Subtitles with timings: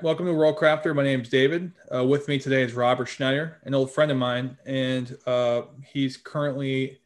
[0.00, 0.94] Welcome to World Crafter.
[0.94, 1.72] My name is David.
[1.92, 6.16] Uh, with me today is Robert Schneider, an old friend of mine, and uh, he's
[6.16, 7.00] currently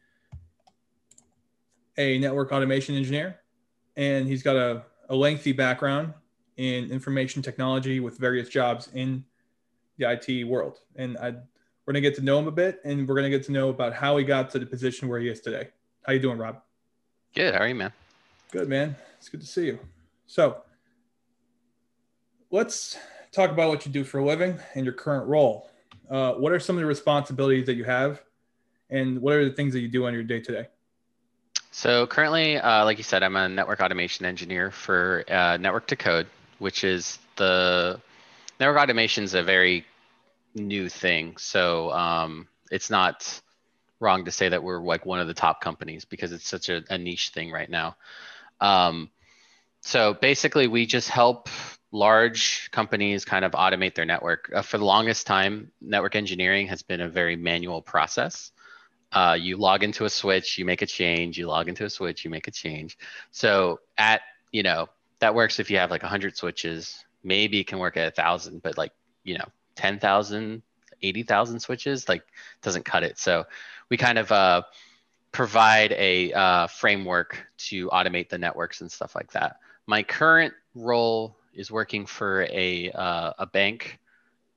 [1.97, 3.39] a network automation engineer,
[3.95, 6.13] and he's got a, a lengthy background
[6.57, 9.25] in information technology with various jobs in
[9.97, 10.77] the IT world.
[10.95, 13.51] And I, we're gonna get to know him a bit, and we're gonna get to
[13.51, 15.69] know about how he got to the position where he is today.
[16.03, 16.61] How you doing, Rob?
[17.33, 17.55] Good.
[17.55, 17.91] How are you, man?
[18.51, 18.95] Good, man.
[19.17, 19.79] It's good to see you.
[20.27, 20.57] So
[22.53, 22.99] let's
[23.31, 25.71] talk about what you do for a living and your current role.
[26.09, 28.21] Uh, what are some of the responsibilities that you have,
[28.91, 30.67] and what are the things that you do on your day to day?
[31.71, 35.95] So currently, uh, like you said, I'm a network automation engineer for uh, Network to
[35.95, 36.27] Code,
[36.59, 37.99] which is the
[38.59, 39.83] network automation is a very
[40.53, 41.35] new thing.
[41.37, 43.41] So um, it's not
[43.99, 46.83] wrong to say that we're like one of the top companies because it's such a,
[46.91, 47.95] a niche thing right now.
[48.61, 49.09] Um,
[49.81, 51.49] so basically, we just help
[51.93, 54.51] large companies kind of automate their network.
[54.53, 58.51] Uh, for the longest time, network engineering has been a very manual process.
[59.11, 62.25] Uh, you log into a switch, you make a change, you log into a switch,
[62.25, 62.97] you make a change.
[63.29, 64.21] So at,
[64.51, 68.01] you know, that works if you have like 100 switches, maybe it can work at
[68.01, 68.91] a 1,000, but like,
[69.23, 70.63] you know, 10,000,
[71.03, 72.23] 80,000 switches, like
[72.63, 73.19] doesn't cut it.
[73.19, 73.45] So
[73.89, 74.63] we kind of uh,
[75.31, 79.57] provide a uh, framework to automate the networks and stuff like that.
[79.85, 83.99] My current role is working for a uh, a bank,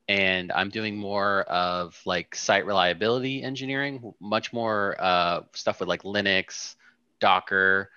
[0.07, 6.03] and I'm doing more of like site reliability engineering, much more uh, stuff with like
[6.03, 6.75] Linux,
[7.19, 7.91] Docker,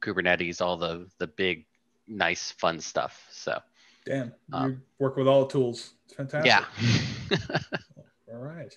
[0.00, 1.66] Kubernetes, all the the big,
[2.06, 3.26] nice, fun stuff.
[3.30, 3.60] So.
[4.04, 5.94] Damn, you um, work with all the tools.
[6.04, 6.46] It's fantastic.
[6.46, 7.58] Yeah.
[8.32, 8.76] all right.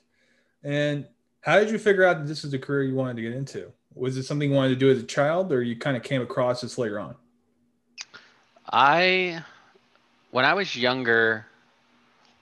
[0.63, 1.07] And
[1.41, 3.71] how did you figure out that this is the career you wanted to get into?
[3.93, 6.23] Was it something you wanted to do as a child, or you kind of came
[6.23, 7.15] across this later on?
[8.71, 9.43] I
[10.31, 11.45] when I was younger,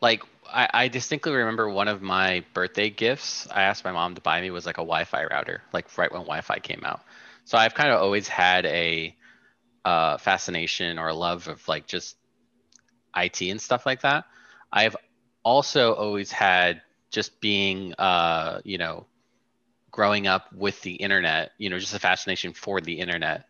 [0.02, 4.22] like I, I, distinctly remember one of my birthday gifts I asked my mom to
[4.22, 7.02] buy me was like a Wi-Fi router, like right when Wi-Fi came out.
[7.46, 9.16] So I've kind of always had a
[9.86, 12.18] uh, fascination or a love of like just
[13.16, 14.26] IT and stuff like that.
[14.72, 14.96] I've
[15.44, 19.06] also always had just being, uh, you know,
[19.92, 23.46] growing up with the internet, you know, just a fascination for the internet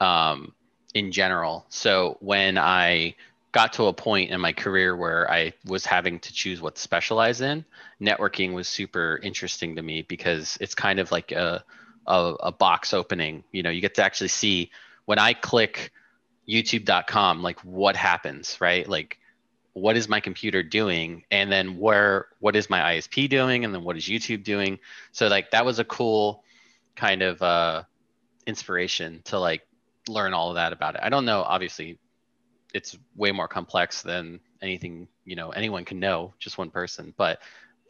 [0.00, 0.54] um,
[0.94, 1.66] in general.
[1.68, 3.14] So when I
[3.52, 6.80] got to a point in my career where I was having to choose what to
[6.80, 7.64] specialize in,
[8.00, 11.64] networking was super interesting to me because it's kind of like a,
[12.06, 13.44] a, a box opening.
[13.52, 14.70] You know, you get to actually see
[15.06, 15.92] when I click
[16.48, 18.88] youtube.com, like what happens, right?
[18.88, 19.18] Like,
[19.74, 21.24] what is my computer doing?
[21.30, 23.64] And then where, what is my ISP doing?
[23.64, 24.78] And then what is YouTube doing?
[25.12, 26.42] So, like, that was a cool
[26.96, 27.84] kind of uh,
[28.46, 29.62] inspiration to like
[30.08, 31.00] learn all of that about it.
[31.04, 31.98] I don't know, obviously,
[32.74, 37.14] it's way more complex than anything you know anyone can know just one person.
[37.16, 37.40] But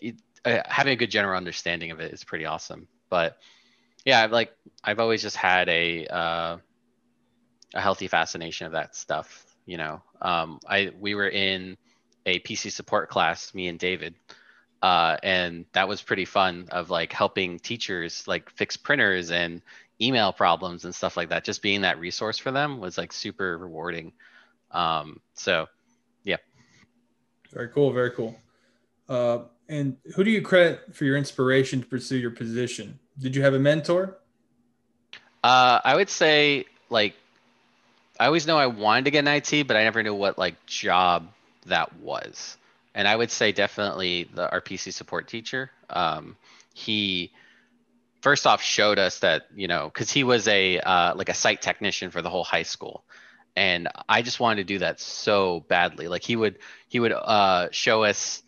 [0.00, 2.88] it, uh, having a good general understanding of it is pretty awesome.
[3.10, 3.38] But
[4.04, 4.52] yeah I've like
[4.84, 6.56] i've always just had a uh,
[7.74, 10.02] a healthy fascination of that stuff you know.
[10.22, 11.76] Um, i we were in
[12.26, 14.14] a pc support class me and david
[14.82, 19.60] uh, and that was pretty fun of like helping teachers like fix printers and
[20.00, 21.44] email problems and stuff like that.
[21.44, 24.12] Just being that resource for them was like super rewarding
[24.70, 25.66] um, so,
[26.24, 26.36] yeah.
[27.52, 27.92] Very cool.
[27.92, 28.38] Very cool.
[29.08, 32.98] Uh, and who do you credit for your inspiration to pursue your position?
[33.18, 34.18] Did you have a mentor?
[35.42, 37.14] Uh, I would say like
[38.18, 40.66] I always know I wanted to get an IT, but I never knew what like
[40.66, 41.28] job
[41.66, 42.56] that was.
[42.94, 45.70] And I would say definitely the RPC support teacher.
[45.88, 46.36] Um,
[46.74, 47.30] he
[48.20, 51.62] first off showed us that you know because he was a uh, like a site
[51.62, 53.04] technician for the whole high school,
[53.58, 56.06] and I just wanted to do that so badly.
[56.06, 58.44] Like he would he would uh, show us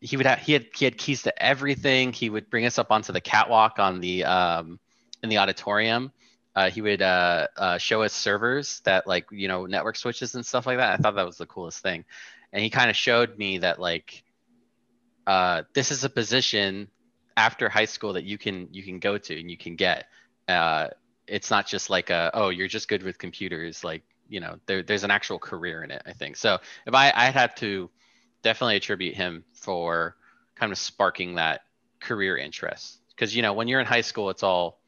[0.00, 2.12] he would have he had he had keys to everything.
[2.12, 4.78] He would bring us up onto the catwalk on the um,
[5.22, 6.12] in the auditorium.
[6.54, 10.44] Uh, he would uh, uh, show us servers that like you know network switches and
[10.44, 10.92] stuff like that.
[10.92, 12.04] I thought that was the coolest thing,
[12.52, 14.24] and he kind of showed me that like
[15.26, 16.88] uh, this is a position
[17.34, 20.04] after high school that you can you can go to and you can get.
[20.46, 20.88] Uh,
[21.26, 24.02] it's not just like a oh you're just good with computers like
[24.34, 26.36] you know there, there's an actual career in it i think.
[26.36, 27.88] So if i i had to
[28.42, 30.16] definitely attribute him for
[30.56, 31.62] kind of sparking that
[32.00, 32.98] career interest.
[33.10, 34.80] Because you know when you're in high school it's all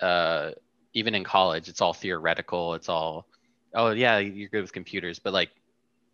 [0.00, 0.50] uh,
[0.94, 2.74] even in college it's all theoretical.
[2.74, 3.26] It's all
[3.74, 5.18] oh yeah you're good with computers.
[5.18, 5.50] But like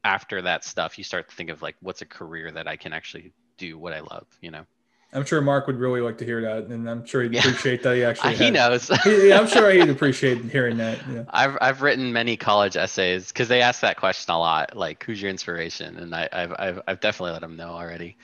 [0.05, 2.93] after that stuff you start to think of like what's a career that i can
[2.93, 4.65] actually do what i love you know
[5.13, 7.41] I'm sure Mark would really like to hear that, and I'm sure he'd Yeah.
[7.41, 8.35] appreciate that he actually.
[8.35, 8.91] he had- knows.
[9.07, 10.99] yeah, I'm sure he'd appreciate hearing that.
[11.11, 11.25] Yeah.
[11.31, 15.21] I've I've written many college essays because they ask that question a lot, like who's
[15.23, 18.17] your inspiration, and I, I've I've I've definitely let them know already.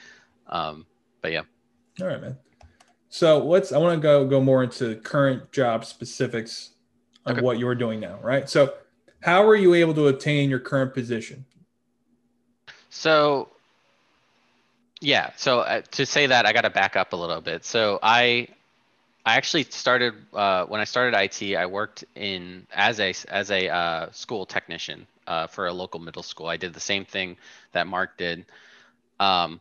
[0.49, 0.85] Um,
[1.23, 1.43] but yeah,
[2.03, 2.37] All right, man.
[3.09, 3.73] So let's.
[3.73, 6.73] I want to go go more into current job specifics
[7.25, 7.41] on Okay.
[7.43, 8.47] what you're doing now, right?
[8.51, 8.75] So,
[9.21, 11.47] how were you able to obtain your current position?
[12.91, 13.49] so
[15.01, 17.65] yeah, so uh, to say that I got to back up a little bit.
[17.65, 18.49] So I
[19.25, 21.57] I actually started uh, when I started IT.
[21.57, 26.23] I worked in as a as a uh, school technician uh, for a local middle
[26.23, 26.47] school.
[26.47, 27.37] I did the same thing
[27.73, 28.47] that Mark did.
[29.21, 29.61] Um,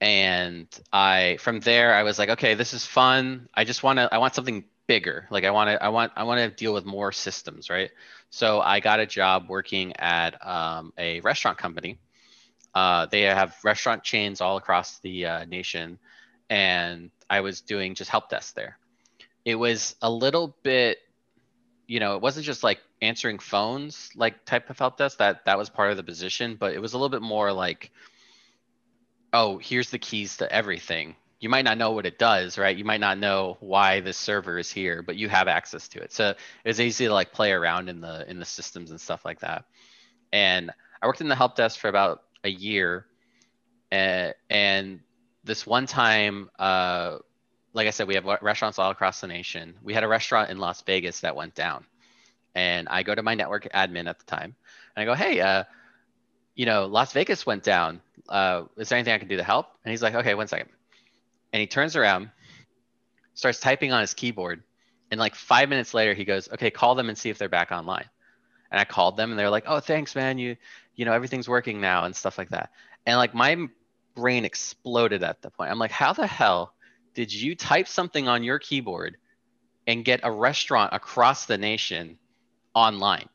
[0.00, 3.48] and I from there I was like, okay, this is fun.
[3.54, 5.26] I just want to I want something bigger.
[5.30, 7.90] Like I want to I want I want to deal with more systems, right?
[8.30, 11.98] So I got a job working at um, a restaurant company.
[12.74, 15.98] Uh, they have restaurant chains all across the uh, nation,
[16.50, 18.78] and I was doing just help desk there.
[19.44, 20.98] It was a little bit,
[21.86, 25.18] you know, it wasn't just like answering phones, like type of help desk.
[25.18, 27.90] That that was part of the position, but it was a little bit more like
[29.32, 31.16] oh, here's the keys to everything.
[31.40, 32.76] You might not know what it does, right?
[32.76, 36.12] You might not know why this server is here, but you have access to it.
[36.12, 36.34] So
[36.64, 39.64] it's easy to like play around in the in the systems and stuff like that.
[40.32, 43.06] And I worked in the help desk for about a year,
[43.92, 45.00] uh, and
[45.44, 47.18] this one time, uh,
[47.72, 49.74] like I said, we have restaurants all across the nation.
[49.82, 51.84] We had a restaurant in Las Vegas that went down,
[52.54, 54.54] and I go to my network admin at the time,
[54.96, 55.64] and I go, "Hey, uh,
[56.58, 58.00] you know, Las Vegas went down.
[58.28, 59.68] Uh, is there anything I can do to help?
[59.84, 60.68] And he's like, okay, one second.
[61.52, 62.30] And he turns around,
[63.34, 64.64] starts typing on his keyboard.
[65.12, 67.70] And like five minutes later, he goes, okay, call them and see if they're back
[67.70, 68.10] online.
[68.72, 70.36] And I called them and they're like, oh, thanks, man.
[70.36, 70.56] You,
[70.98, 72.70] you know, everything's working now and stuff like that.
[73.06, 73.68] And like my
[74.14, 75.70] brain exploded at the point.
[75.70, 76.74] I'm like, how the hell
[77.14, 79.16] did you type something on your keyboard
[79.86, 82.18] and get a restaurant across the nation
[82.74, 83.30] online?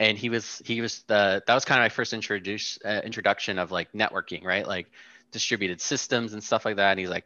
[0.00, 3.58] and he was he was the that was kind of my first introduce uh, introduction
[3.58, 4.86] of like networking right like
[5.32, 7.24] distributed systems and stuff like that and he's like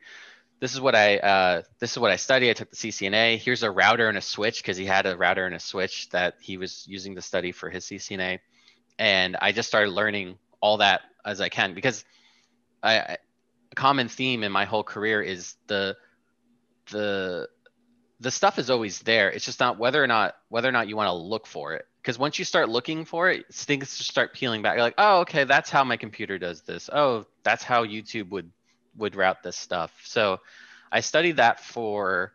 [0.61, 3.63] this is what i uh, this is what i study i took the ccna here's
[3.63, 6.57] a router and a switch because he had a router and a switch that he
[6.57, 8.39] was using to study for his ccna
[9.03, 12.05] and i just started learning all that as i can because
[12.83, 13.17] I, I
[13.73, 15.97] a common theme in my whole career is the
[16.91, 17.49] the
[18.21, 19.31] the stuff is always there.
[19.31, 21.87] It's just not whether or not whether or not you want to look for it.
[22.01, 24.75] Because once you start looking for it things just start peeling back.
[24.75, 26.91] You're like oh okay that's how my computer does this.
[26.93, 28.53] Oh that's how youtube would
[28.97, 29.91] would route this stuff.
[30.05, 30.39] So
[30.93, 32.33] i studied that for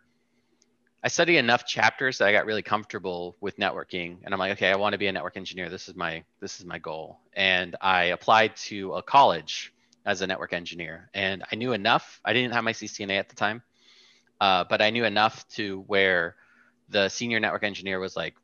[1.04, 4.70] i studied enough chapters that i got really comfortable with networking and i'm like okay
[4.72, 7.76] i want to be a network engineer this is my this is my goal and
[7.82, 9.74] i applied to a college
[10.06, 13.36] as a network engineer and i knew enough i didn't have my ccna at the
[13.36, 13.62] time
[14.40, 16.36] uh, but i knew enough to where
[16.90, 18.36] the senior network engineer was like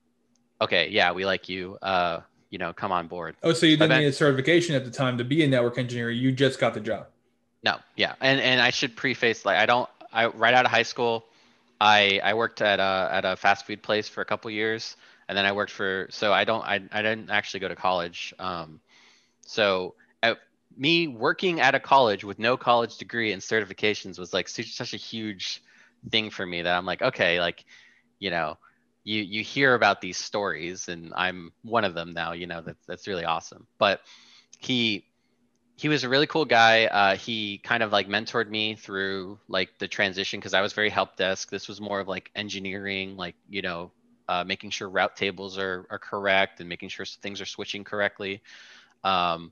[0.64, 1.78] okay, yeah, we like you.
[1.82, 3.36] Uh, you know, come on board.
[3.44, 6.10] Oh, so you didn't need a certification at the time to be a network engineer.
[6.10, 7.08] You just got the job.
[7.64, 9.90] No, yeah, and and I should preface like I don't.
[10.12, 11.26] I right out of high school,
[11.84, 14.96] I I worked at a at a fast food place for a couple years,
[15.28, 16.08] and then I worked for.
[16.12, 16.64] So I don't.
[16.64, 18.34] I I didn't actually go to college.
[18.40, 18.80] Um,
[19.46, 20.36] so uh,
[20.78, 24.94] me working at a college with no college degree and certifications was like such, such
[24.94, 25.62] a huge
[26.10, 27.66] thing for me that I'm like, okay, like,
[28.20, 28.58] you know,
[29.04, 32.32] you you hear about these stories, and I'm one of them now.
[32.34, 33.68] You know, that's that's really awesome.
[33.78, 34.00] But
[34.60, 35.06] he
[35.84, 36.86] he was a really cool guy.
[36.86, 40.90] Uh, he kind of like mentored me through like the transition because I was very
[40.90, 41.50] help desk.
[41.50, 43.92] This was more of like engineering, like you know,
[44.30, 48.42] uh, making sure route tables are are correct and making sure things are switching correctly.
[49.04, 49.52] Um,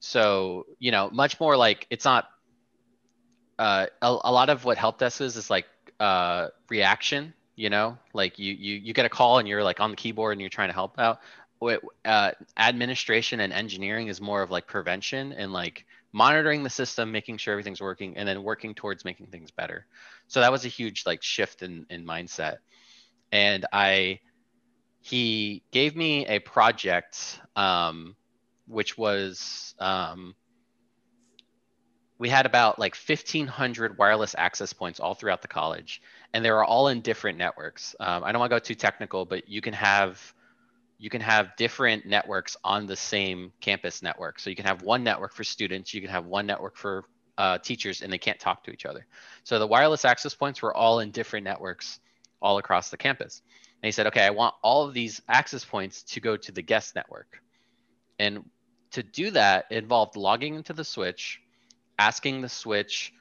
[0.00, 2.30] so you know, much more like it's not.
[3.58, 5.66] Uh, a, a lot of what help desk is is like
[6.00, 7.34] uh, reaction.
[7.56, 10.32] You know, like you you you get a call and you're like on the keyboard
[10.32, 11.20] and you're trying to help out
[12.04, 17.36] uh, administration and engineering is more of like prevention and like monitoring the system making
[17.36, 19.86] sure everything's working and then working towards making things better.
[20.26, 22.56] So that was a huge like shift in in mindset.
[23.32, 24.20] And i
[25.00, 28.16] he gave me a project um
[28.66, 30.34] which was um
[32.18, 36.02] we had about like 1500 wireless access points all throughout the college
[36.34, 37.94] and they were all in different networks.
[38.00, 40.34] Um, i don't want to go too technical but you can have
[40.98, 44.40] you can have different networks on the same campus network.
[44.40, 47.04] So you can have one network for students, you can have one network for
[47.36, 49.06] uh, teachers, and they can't talk to each other.
[49.44, 52.00] So the wireless access points were all in different networks
[52.42, 53.42] all across the campus.
[53.80, 56.62] And he said, okay, I want all of these access points to go to the
[56.62, 57.40] guest network.
[58.18, 58.44] And
[58.90, 61.40] to do that, involved logging into the switch,
[61.98, 63.12] asking the switch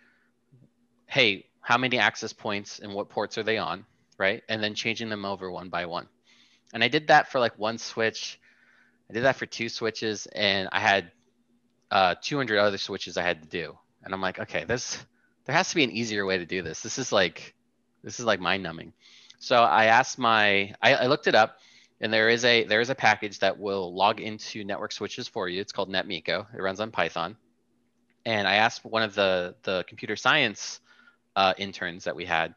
[1.10, 3.86] hey, how many access points and what ports are they on,
[4.17, 4.43] right?
[4.50, 6.07] And then changing them over one by one.
[6.74, 8.39] And I did that for like one switch.
[9.09, 11.12] I did that for two switches, and I had
[11.91, 13.77] uh, 200 other switches I had to do.
[14.03, 15.03] And I'm like, okay, this
[15.45, 16.81] there has to be an easier way to do this.
[16.81, 17.55] This is like
[18.03, 18.93] this is like mind numbing.
[19.39, 21.57] So I asked my I, I looked it up
[22.00, 25.47] and there is a there is a package that will log into network switches for
[25.47, 25.62] you.
[25.62, 26.53] It's called NetMiko.
[26.53, 27.38] It runs on Python.
[28.25, 30.81] And I asked one of the the computer science
[31.36, 32.53] uh, interns that we had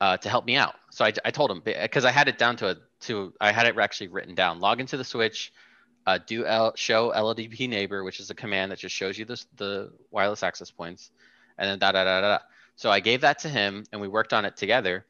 [0.00, 0.74] uh, to help me out.
[0.90, 3.66] So I, I told him because I had it down to a to I had
[3.66, 4.60] it actually written down.
[4.60, 5.52] Log into the switch,
[6.06, 9.42] uh, do L, show LLDP neighbor, which is a command that just shows you the
[9.56, 11.10] the wireless access points,
[11.58, 12.38] and then da da da da.
[12.76, 15.04] So I gave that to him, and we worked on it together.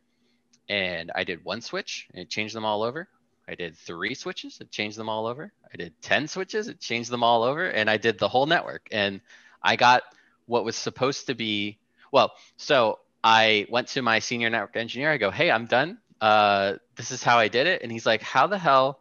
[0.68, 3.08] And I did one switch, and it changed them all over.
[3.48, 5.52] I did three switches, it changed them all over.
[5.72, 8.88] I did ten switches, it changed them all over, and I did the whole network.
[8.92, 9.20] And
[9.62, 10.02] I got
[10.46, 11.78] what was supposed to be
[12.12, 12.32] well.
[12.56, 15.10] So I went to my senior network engineer.
[15.10, 15.98] I go, "Hey, I'm done.
[16.20, 19.00] Uh, this is how I did it." And he's like, "How the hell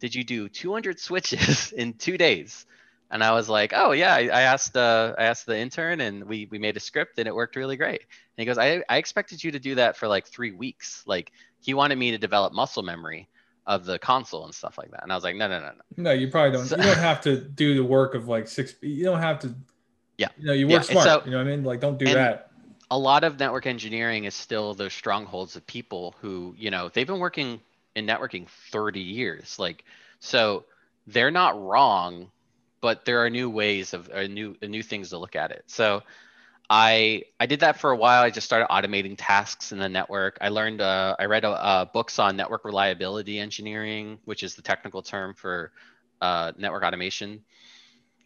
[0.00, 2.66] did you do 200 switches in two days?"
[3.10, 6.24] And I was like, "Oh yeah, I, I asked uh, I asked the intern, and
[6.24, 8.98] we we made a script, and it worked really great." And he goes, "I I
[8.98, 11.02] expected you to do that for like three weeks.
[11.06, 13.28] Like he wanted me to develop muscle memory."
[13.68, 15.02] of the console and stuff like that.
[15.02, 15.82] And I was like, no, no, no, no.
[15.98, 16.64] No, you probably don't.
[16.66, 18.74] So, you don't have to do the work of like six.
[18.80, 19.54] You don't have to.
[20.16, 20.30] Yeah.
[20.36, 21.02] You know, you work yeah.
[21.02, 21.04] smart.
[21.04, 21.62] So, you know what I mean?
[21.62, 22.47] Like, don't do that.
[22.90, 27.06] A lot of network engineering is still those strongholds of people who, you know, they've
[27.06, 27.60] been working
[27.94, 29.58] in networking 30 years.
[29.58, 29.84] Like,
[30.20, 30.64] so
[31.06, 32.30] they're not wrong,
[32.80, 35.64] but there are new ways of uh, new uh, new things to look at it.
[35.66, 36.02] So
[36.70, 38.22] I I did that for a while.
[38.22, 40.38] I just started automating tasks in the network.
[40.40, 45.02] I learned uh, I read uh, books on network reliability engineering, which is the technical
[45.02, 45.72] term for
[46.20, 47.42] uh, network automation.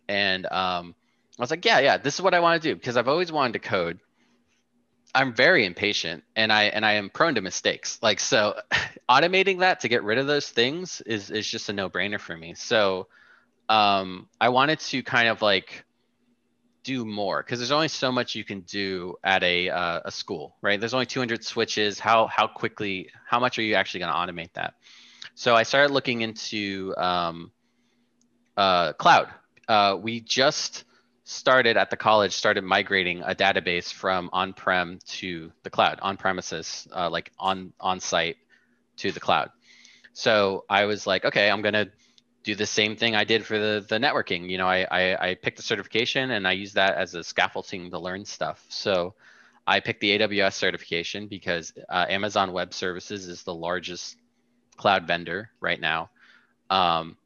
[0.09, 0.95] And um,
[1.39, 3.31] I was like, yeah, yeah, this is what I want to do because I've always
[3.31, 4.01] wanted to code.
[5.15, 7.99] I'm very impatient and I and I am prone to mistakes.
[8.03, 8.55] Like so,
[9.09, 12.37] automating that to get rid of those things is is just a no brainer for
[12.37, 12.55] me.
[12.55, 13.09] So
[13.69, 15.85] um, I wanted to kind of like
[16.85, 20.57] do more because there's only so much you can do at a uh, a school,
[20.63, 20.81] right?
[20.81, 21.99] There's only 200 switches.
[21.99, 23.11] How how quickly?
[23.27, 24.75] How much are you actually going to automate that?
[25.35, 27.53] So I started looking into um,
[28.57, 29.29] uh, cloud.
[29.69, 30.85] Uh, we just
[31.25, 36.89] started at the college started migrating a database from on-prem to the cloud, on premises,
[36.95, 38.37] uh, like on on site
[38.97, 39.51] to the cloud.
[40.13, 41.89] So I was like, okay, I'm gonna
[42.43, 44.51] do the same thing I did for the, the networking.
[44.51, 47.91] You know, I, I, I picked a certification and I use that as a scaffolding
[47.91, 48.65] to learn stuff.
[48.69, 49.15] So
[49.67, 54.17] I picked the AWS certification because uh, Amazon Web Services is the largest
[54.77, 56.11] cloud vendor right now.
[56.69, 57.17] Um,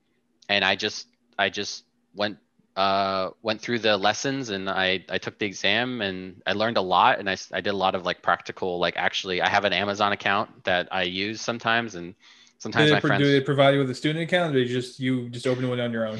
[0.48, 1.06] and I just
[1.38, 1.84] I just
[2.14, 2.38] went
[2.76, 6.82] uh, went through the lessons and I, I took the exam and I learned a
[6.82, 9.72] lot and I, I did a lot of like practical like actually I have an
[9.72, 12.14] Amazon account that I use sometimes and
[12.58, 14.98] Sometimes do my they, friends do they provide you with a student account, or just
[14.98, 16.18] you just open one on your own?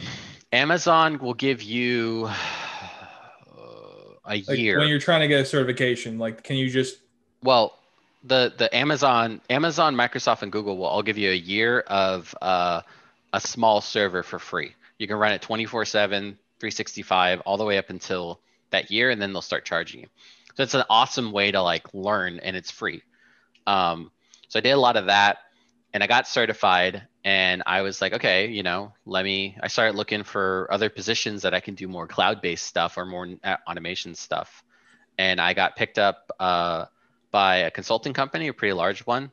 [0.52, 2.32] Amazon will give you uh,
[4.26, 6.18] a like year when you're trying to get a certification.
[6.18, 6.98] Like, can you just?
[7.42, 7.78] Well,
[8.22, 12.82] the the Amazon, Amazon, Microsoft, and Google will all give you a year of uh,
[13.32, 14.74] a small server for free.
[14.98, 19.32] You can run it 24/7, 365, all the way up until that year, and then
[19.32, 20.06] they'll start charging you.
[20.54, 23.02] So it's an awesome way to like learn, and it's free.
[23.66, 24.10] Um,
[24.48, 25.38] so I did a lot of that
[25.96, 29.96] and I got certified and I was like, okay, you know, let me, I started
[29.96, 33.26] looking for other positions that I can do more cloud based stuff or more
[33.66, 34.62] automation stuff.
[35.16, 36.84] And I got picked up uh,
[37.30, 39.32] by a consulting company, a pretty large one,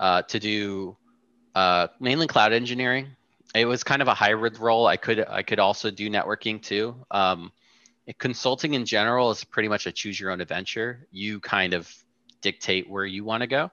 [0.00, 0.96] uh, to do
[1.54, 3.10] uh, mainly cloud engineering.
[3.54, 4.86] It was kind of a hybrid role.
[4.86, 6.96] I could, I could also do networking too.
[7.10, 7.52] Um,
[8.18, 11.06] consulting in general is pretty much a choose your own adventure.
[11.12, 11.92] You kind of
[12.40, 13.70] dictate where you want to go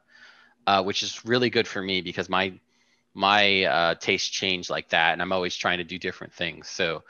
[0.67, 2.53] uh, which is really good for me because my
[3.13, 6.69] my uh, taste changed like that, and I'm always trying to do different things.
[6.69, 7.03] So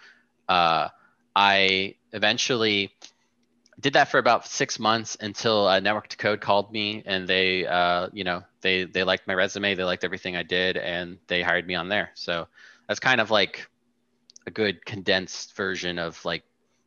[0.50, 0.88] uh,
[1.36, 2.96] I eventually
[3.82, 7.66] did that for about six months until uh, Network to Code called me, and they,
[7.66, 11.42] uh, you know, they they liked my resume, they liked everything I did, and they
[11.42, 12.12] hired me on there.
[12.14, 12.48] So
[12.88, 13.68] that's kind of like
[14.46, 16.44] a good condensed version of like,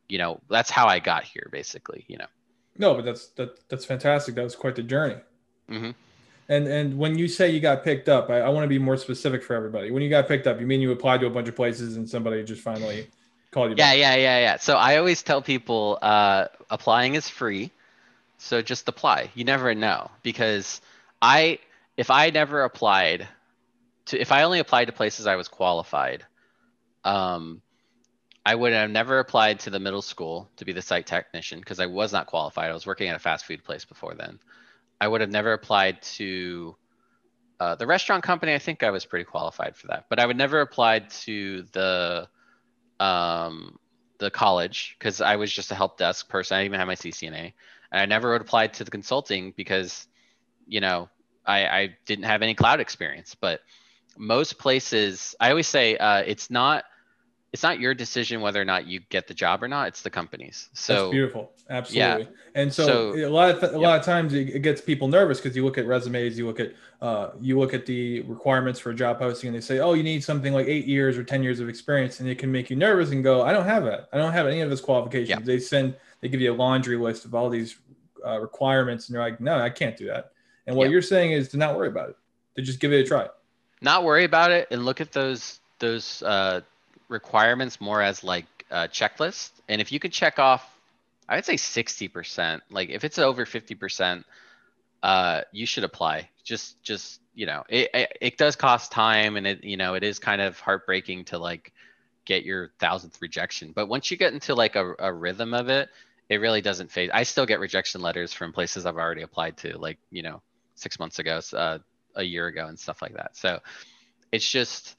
[0.07, 2.05] you know, that's how I got here, basically.
[2.07, 2.27] You know.
[2.77, 4.35] No, but that's that that's fantastic.
[4.35, 5.17] That was quite the journey.
[5.69, 5.91] Mm-hmm.
[6.47, 8.97] And and when you say you got picked up, I, I want to be more
[8.97, 9.91] specific for everybody.
[9.91, 12.07] When you got picked up, you mean you applied to a bunch of places and
[12.07, 13.07] somebody just finally
[13.55, 13.75] called you?
[13.77, 13.99] Yeah, back?
[13.99, 14.57] yeah, yeah, yeah.
[14.57, 17.71] So I always tell people uh, applying is free,
[18.37, 19.31] so just apply.
[19.33, 20.81] You never know because
[21.21, 21.59] I
[21.97, 23.27] if I never applied
[24.07, 26.25] to if I only applied to places I was qualified,
[27.03, 27.61] um,
[28.45, 31.79] I would have never applied to the middle school to be the site technician because
[31.79, 32.69] I was not qualified.
[32.69, 34.39] I was working at a fast food place before then.
[35.01, 36.75] I would have never applied to
[37.59, 38.53] uh, the restaurant company.
[38.53, 42.27] I think I was pretty qualified for that, but I would never applied to the
[42.99, 43.77] um,
[44.17, 46.55] the college because I was just a help desk person.
[46.55, 47.53] I didn't even have my CCNA,
[47.91, 50.07] and I never would applied to the consulting because,
[50.67, 51.09] you know,
[51.45, 53.35] I, I didn't have any cloud experience.
[53.35, 53.61] But
[54.17, 56.85] most places, I always say uh, it's not
[57.55, 59.87] it's not your decision whether or not you get the job or not.
[59.87, 60.69] It's the company's.
[60.73, 62.23] So That's beautiful, absolutely.
[62.25, 62.29] Yeah.
[62.53, 63.81] And so, so a lot of th- a yep.
[63.81, 66.73] lot of times it, gets people nervous because you look at resumes, you look at
[67.01, 70.03] uh, you look at the requirements for a job posting, and they say, oh, you
[70.03, 72.75] need something like eight years or ten years of experience, and it can make you
[72.75, 74.09] nervous and go, I don't have that.
[74.11, 75.29] I don't have any of those qualifications.
[75.29, 75.43] Yep.
[75.45, 77.77] They send they give you a laundry list of all these
[78.27, 80.31] uh, requirements, and you're like, no, I can't do that.
[80.67, 82.17] And what you're saying is to not worry about it,
[82.57, 83.29] to just give it a try.
[83.81, 86.59] Not worry about it, and look at those those uh,
[87.07, 89.51] requirements more as like a checklist.
[89.67, 90.67] And if you could check off,
[91.27, 94.23] I would say 60%, like if it's over 50%,
[95.03, 96.29] uh, you should apply.
[96.43, 100.03] Just, just, you know, it, it, it does cost time and it, you know, it
[100.03, 101.73] is kind of heartbreaking to like
[102.25, 103.71] get your thousandth rejection.
[103.73, 105.89] But once you get into like a, a rhythm of it,
[106.29, 107.11] it really doesn't fade.
[107.11, 110.41] I still get rejection letters from places I've already applied to, like, you know,
[110.73, 111.77] six months ago, uh,
[112.15, 113.37] a year ago and stuff like that.
[113.37, 113.59] So
[114.31, 114.95] it's just,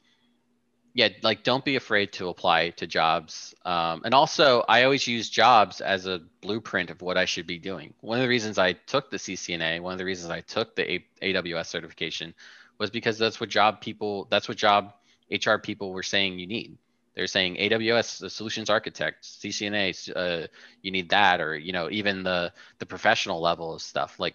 [0.97, 3.55] yeah, like don't be afraid to apply to jobs.
[3.67, 7.59] Um, and also, I always use jobs as a blueprint of what I should be
[7.59, 7.93] doing.
[8.01, 11.03] One of the reasons I took the CCNA, one of the reasons I took the
[11.21, 12.33] AWS certification,
[12.79, 14.95] was because that's what job people, that's what job
[15.31, 16.79] HR people were saying you need.
[17.15, 20.47] They're saying AWS, the solutions architect, CCNA, uh,
[20.81, 24.19] you need that, or you know, even the the professional level of stuff.
[24.19, 24.35] Like,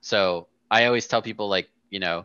[0.00, 2.24] so I always tell people like, you know,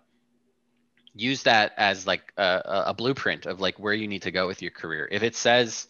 [1.21, 4.61] use that as like a, a blueprint of like where you need to go with
[4.61, 5.07] your career.
[5.11, 5.87] If it says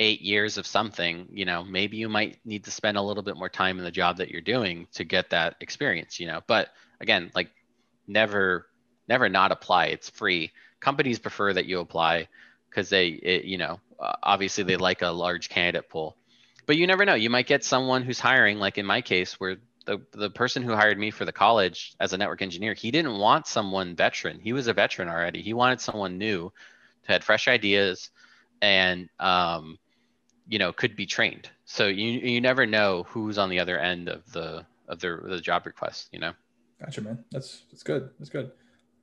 [0.00, 3.36] eight years of something, you know, maybe you might need to spend a little bit
[3.36, 6.40] more time in the job that you're doing to get that experience, you know.
[6.46, 6.68] But
[7.00, 7.50] again, like
[8.06, 8.66] never,
[9.08, 9.86] never not apply.
[9.86, 10.52] It's free.
[10.80, 12.28] Companies prefer that you apply
[12.68, 13.80] because they, it, you know,
[14.22, 16.16] obviously they like a large candidate pool.
[16.66, 17.14] But you never know.
[17.14, 20.72] You might get someone who's hiring, like in my case, where the the person who
[20.72, 24.38] hired me for the college as a network engineer, he didn't want someone veteran.
[24.40, 25.42] He was a veteran already.
[25.42, 26.52] He wanted someone new,
[27.02, 28.10] who had fresh ideas,
[28.60, 29.78] and um,
[30.48, 31.48] you know, could be trained.
[31.64, 35.40] So you you never know who's on the other end of the of the the
[35.40, 36.08] job request.
[36.12, 36.32] You know.
[36.80, 37.24] Gotcha, man.
[37.30, 38.10] That's that's good.
[38.18, 38.52] That's good.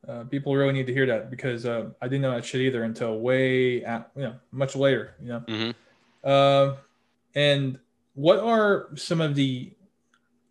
[0.07, 2.83] Uh, people really need to hear that because uh, I didn't know that shit either
[2.83, 5.15] until way at, you know much later.
[5.21, 5.39] You know.
[5.41, 5.71] Mm-hmm.
[6.23, 6.75] Uh,
[7.35, 7.79] and
[8.13, 9.71] what are some of the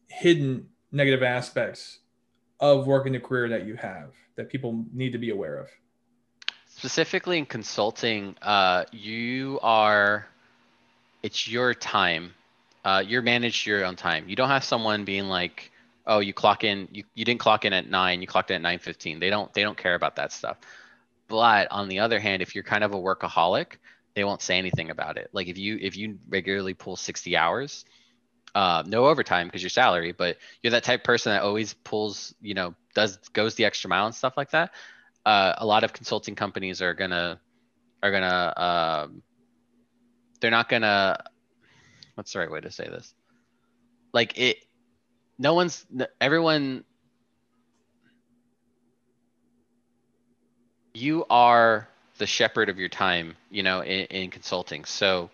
[0.09, 1.99] hidden negative aspects
[2.61, 5.69] of working the career that you have that people need to be aware of?
[6.67, 10.27] Specifically in consulting, uh, you are,
[11.23, 12.35] it's your time.
[12.85, 14.29] Uh, you're managed your own time.
[14.29, 15.71] You don't have someone being like,
[16.07, 18.63] oh, you clock in, you, you didn't clock in at nine, you clocked in at
[18.63, 19.19] nine fifteen.
[19.19, 20.57] They don't they don't care about that stuff.
[21.27, 23.73] But on the other hand, if you're kind of a workaholic,
[24.15, 25.29] they won't say anything about it.
[25.33, 27.85] Like if you if you regularly pull 60 hours,
[28.55, 32.35] uh, no overtime because your salary, but you're that type of person that always pulls,
[32.41, 34.71] you know, does goes the extra mile and stuff like that.
[35.25, 37.41] Uh, a lot of consulting companies are gonna
[38.03, 39.23] are gonna um,
[40.41, 41.23] they're not gonna
[42.15, 43.15] what's the right way to say this?
[44.13, 44.59] Like it,
[45.39, 45.87] no one's
[46.21, 46.85] everyone.
[50.95, 54.85] You are the shepherd of your time, you know, in, in consulting.
[54.85, 55.31] So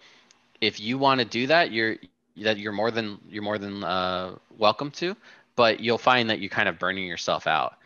[0.60, 1.96] if you want to do that, you're
[2.38, 5.16] that you're more than you're more than uh, welcome to,
[5.56, 7.76] but you'll find that you're kind of burning yourself out,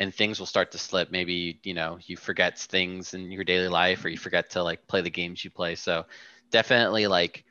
[0.00, 1.10] and things will start to slip.
[1.10, 4.86] Maybe you know you forget things in your daily life, or you forget to like
[4.88, 5.74] play the games you play.
[5.74, 6.06] So
[6.50, 7.44] definitely like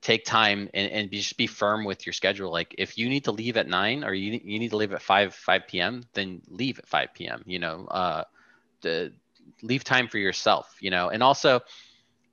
[0.00, 2.50] take time and, and be, just be firm with your schedule.
[2.50, 5.02] Like if you need to leave at nine or you, you need to leave at
[5.02, 8.24] five, 5 PM, then leave at 5 PM, you know, uh,
[8.80, 9.12] the,
[9.62, 11.60] leave time for yourself, you know, and also,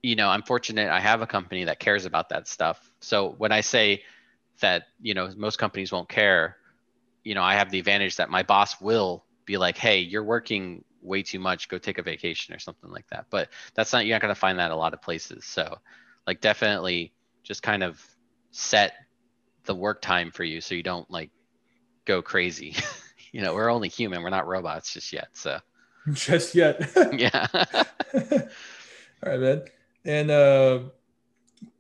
[0.08, 2.94] you know, I'm fortunate I have a company that cares about that stuff.
[3.02, 4.04] So when I say
[4.62, 6.56] that, you know, most companies won't care,
[7.26, 10.86] you know, I have the advantage that my boss will be like, hey, you're working
[11.02, 13.26] way too much, go take a vacation or something like that.
[13.30, 15.44] But that's not, you're not going to find that a lot of places.
[15.44, 15.78] So,
[16.26, 17.12] like, definitely
[17.44, 18.02] just kind of
[18.52, 18.94] set
[19.66, 21.32] the work time for you so you don't like
[22.06, 22.76] go crazy.
[23.34, 25.28] you know, we're only human, we're not robots just yet.
[25.34, 25.60] So,
[26.14, 26.90] just yet.
[27.12, 27.48] yeah.
[27.54, 29.64] All right, man.
[30.08, 30.80] And uh,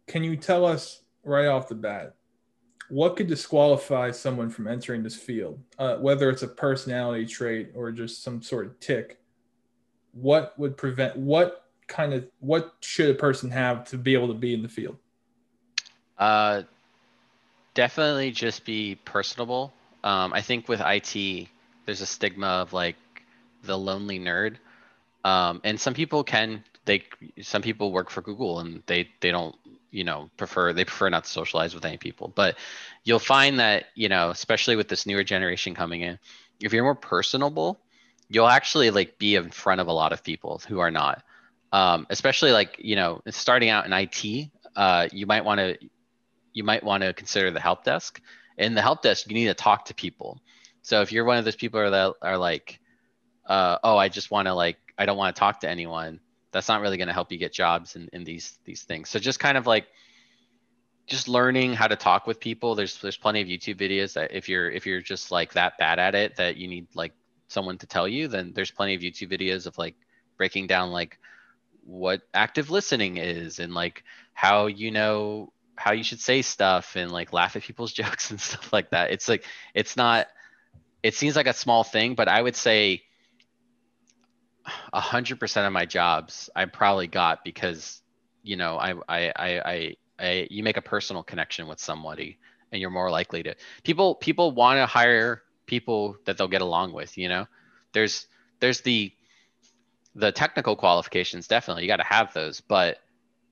[0.05, 2.13] can you tell us right off the bat
[2.89, 7.91] what could disqualify someone from entering this field, uh, whether it's a personality trait or
[7.91, 9.19] just some sort of tick?
[10.13, 11.17] What would prevent?
[11.17, 14.69] What kind of what should a person have to be able to be in the
[14.69, 14.97] field?
[16.17, 16.63] Uh,
[17.73, 19.73] definitely just be personable.
[20.03, 21.47] Um, I think with IT,
[21.85, 22.95] there's a stigma of like
[23.63, 24.55] the lonely nerd.
[25.23, 27.03] Um, and some people can they
[27.41, 29.55] some people work for Google and they they don't
[29.91, 32.33] you know prefer they prefer not to socialize with any people.
[32.33, 32.57] But
[33.03, 36.17] you'll find that you know especially with this newer generation coming in,
[36.59, 37.79] if you're more personable,
[38.29, 41.23] you'll actually like be in front of a lot of people who are not.
[41.71, 45.77] Um, especially like you know starting out in IT, uh, you might want to
[46.53, 48.19] you might want to consider the help desk.
[48.57, 50.41] In the help desk, you need to talk to people.
[50.81, 52.79] So if you're one of those people that are like,
[53.45, 56.19] uh, oh, I just want to like, I don't want to talk to anyone.
[56.51, 59.09] That's not really going to help you get jobs in, in these these things.
[59.09, 59.87] So just kind of like,
[61.07, 62.75] just learning how to talk with people.
[62.75, 65.99] There's there's plenty of YouTube videos that if you're if you're just like that bad
[65.99, 67.13] at it that you need like
[67.47, 69.95] someone to tell you, then there's plenty of YouTube videos of like
[70.37, 71.17] breaking down like
[71.83, 77.11] what active listening is and like how you know how you should say stuff and
[77.11, 79.11] like laugh at people's jokes and stuff like that.
[79.11, 80.27] It's like it's not
[81.03, 83.03] it seems like a small thing, but I would say
[84.93, 88.01] a hundred percent of my jobs I probably got because
[88.43, 92.37] you know I, I I I I you make a personal connection with somebody
[92.71, 96.93] and you're more likely to people people want to hire people that they'll get along
[96.93, 97.47] with you know?
[97.93, 98.27] There's
[98.59, 99.13] there's the
[100.15, 102.97] the technical qualifications definitely you got to have those but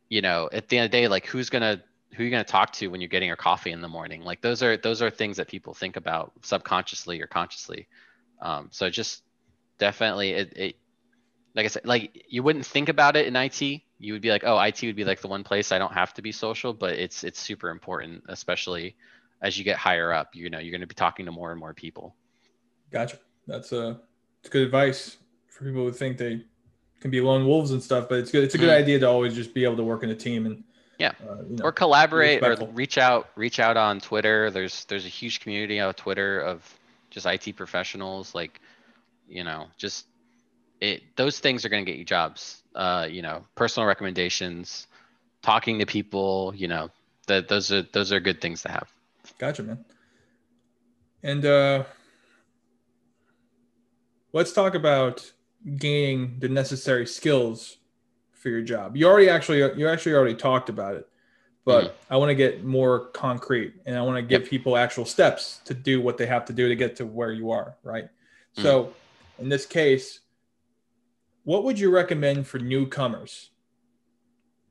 [0.10, 1.82] you know at the end of the day like who's gonna
[2.15, 4.21] who are you to talk to when you're getting your coffee in the morning?
[4.21, 7.88] Like those are those are things that people think about subconsciously or consciously.
[8.41, 9.23] Um, so just
[9.78, 10.75] definitely it, it
[11.55, 14.43] like i said like you wouldn't think about it in it you would be like
[14.45, 16.93] oh it would be like the one place i don't have to be social but
[16.93, 18.95] it's it's super important especially
[19.41, 21.59] as you get higher up you know you're going to be talking to more and
[21.59, 22.15] more people
[22.91, 23.95] gotcha that's a uh,
[24.41, 25.17] it's good advice
[25.49, 26.43] for people who think they
[26.99, 28.77] can be lone wolves and stuff but it's good it's a good mm.
[28.77, 30.63] idea to always just be able to work in a team and
[30.97, 33.29] yeah, uh, you know, or collaborate or reach out.
[33.35, 34.49] Reach out on Twitter.
[34.49, 38.33] There's there's a huge community on Twitter of just IT professionals.
[38.33, 38.61] Like,
[39.27, 40.05] you know, just
[40.81, 41.03] it.
[41.15, 42.63] Those things are going to get you jobs.
[42.75, 44.88] Uh, you know, personal recommendations,
[45.41, 46.53] talking to people.
[46.55, 46.89] You know,
[47.27, 48.91] that those are those are good things to have.
[49.38, 49.83] Gotcha, man.
[51.23, 51.83] And uh,
[54.31, 55.31] let's talk about
[55.77, 57.77] gaining the necessary skills
[58.33, 58.95] for your job.
[58.95, 61.07] You already actually you actually already talked about it,
[61.65, 62.13] but mm-hmm.
[62.13, 64.49] I want to get more concrete and I want to give yep.
[64.49, 67.49] people actual steps to do what they have to do to get to where you
[67.51, 68.03] are, right?
[68.03, 68.61] Mm-hmm.
[68.61, 68.93] So,
[69.39, 70.19] in this case,
[71.45, 73.51] what would you recommend for newcomers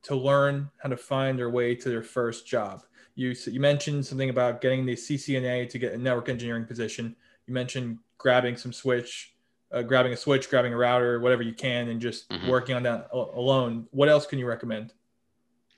[0.02, 2.82] to learn how to find their way to their first job?
[3.14, 7.16] You you mentioned something about getting the CCNA to get a network engineering position.
[7.46, 9.34] You mentioned grabbing some switch
[9.74, 12.48] uh, grabbing a switch, grabbing a router, whatever you can, and just mm-hmm.
[12.48, 13.87] working on that alone.
[13.90, 14.92] What else can you recommend?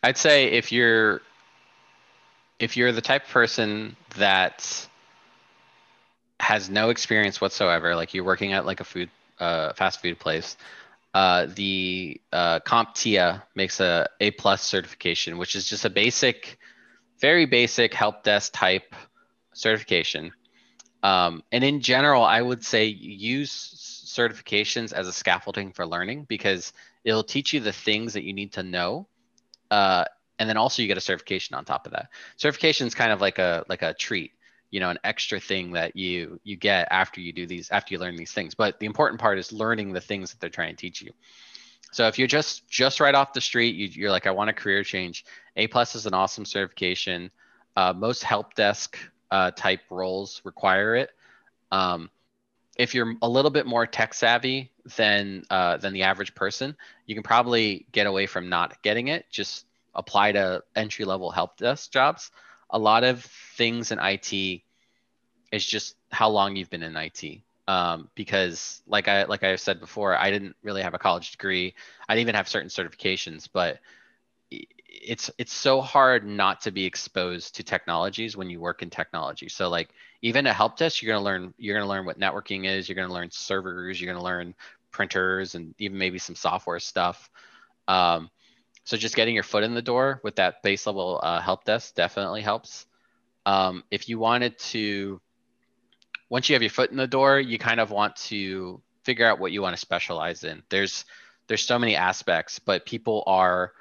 [0.03, 1.23] I'd say if you're
[2.59, 4.87] if you're the type of person that
[6.41, 10.57] has no experience whatsoever, like you're working at like a food uh, fast food place,
[11.17, 16.59] uh, the uh, CompTIA makes a A plus certification, which is just a basic,
[17.23, 18.95] very basic help desk type
[19.55, 20.31] certification.
[21.03, 26.75] Um, and in general, I would say use certifications as a scaffolding for learning because
[27.03, 29.09] it'll teach you the things that you need to know.
[29.71, 30.05] Uh,
[30.39, 32.11] and then also you get a certification on top of that.
[32.37, 34.33] Certification is kind of like a like a treat,
[34.71, 38.01] you know, an extra thing that you you get after you do these after you
[38.01, 38.55] learn these things.
[38.55, 41.13] But the important part is learning the things that they're trying to teach you.
[41.93, 44.53] So if you're just just right off the street, you, you're like, I want a
[44.53, 45.25] career change.
[45.57, 47.31] A plus is an awesome certification.
[47.77, 48.99] Uh, most help desk
[49.31, 51.11] uh, type roles require it.
[51.71, 52.11] Um,
[52.77, 56.77] if you're a little bit more tech savvy than uh, than the average person,
[57.07, 59.27] you can probably get away from not getting it.
[59.31, 62.31] Just apply to entry level help desk jobs.
[62.71, 63.25] A lot of
[63.57, 64.65] things in IT
[65.53, 67.43] is just how long you've been in IT.
[67.69, 71.75] Um, because like I like I said before, I didn't really have a college degree.
[72.09, 73.81] I didn't even have certain certifications, but
[74.51, 79.49] it's it's so hard not to be exposed to technologies when you work in technology.
[79.49, 79.91] So like
[80.23, 82.89] even a help desk, you're gonna learn you're gonna learn what networking is.
[82.89, 84.01] You're gonna learn servers.
[84.01, 84.55] You're gonna learn
[84.91, 87.31] printers and even maybe some software stuff.
[87.89, 88.31] Um,
[88.87, 91.95] so just getting your foot in the door with that base level uh, help desk
[91.97, 92.87] definitely helps.
[93.45, 95.21] Um, if you wanted to,
[96.31, 99.41] once you have your foot in the door, you kind of want to figure out
[99.41, 100.63] what you want to specialize in.
[100.71, 101.05] There's
[101.49, 103.73] there's so many aspects, but people are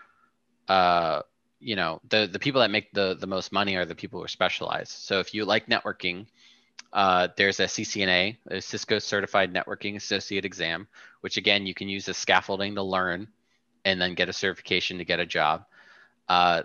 [0.68, 1.22] uh,
[1.60, 4.26] you know, the the people that make the the most money are the people who
[4.26, 4.92] are specialized.
[4.92, 6.26] So if you like networking,
[6.94, 10.88] uh, there's a CCNA, a Cisco Certified Networking Associate Exam,
[11.22, 13.28] which again you can use as scaffolding to learn
[13.86, 15.66] and then get a certification to get a job.
[16.28, 16.64] Uh,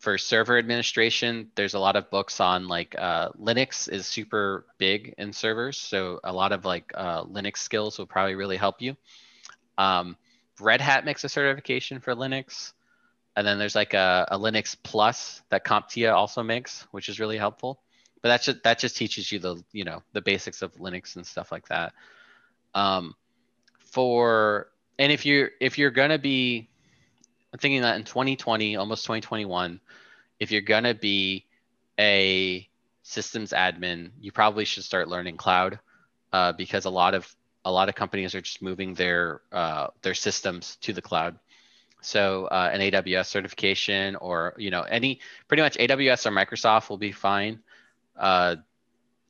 [0.00, 5.14] for server administration, there's a lot of books on like uh, Linux is super big
[5.18, 5.78] in servers.
[5.78, 8.96] So a lot of like uh, Linux skills will probably really help you.
[9.78, 10.16] Um,
[10.58, 12.72] Red Hat makes a certification for Linux.
[13.36, 17.38] And then there's like a, a Linux Plus that CompTIA also makes, which is really
[17.38, 17.80] helpful.
[18.22, 21.26] But that just that just teaches you the you know the basics of Linux and
[21.26, 21.94] stuff like that.
[22.74, 23.14] Um,
[23.78, 24.68] for
[25.00, 26.68] and if you're if you're gonna be
[27.52, 29.80] I'm thinking that in 2020, almost 2021,
[30.38, 31.46] if you're gonna be
[31.98, 32.68] a
[33.02, 35.80] systems admin, you probably should start learning cloud
[36.32, 37.34] uh, because a lot of
[37.64, 41.38] a lot of companies are just moving their uh, their systems to the cloud.
[42.02, 46.98] So uh, an AWS certification or you know any pretty much AWS or Microsoft will
[46.98, 47.60] be fine.
[48.18, 48.56] Uh,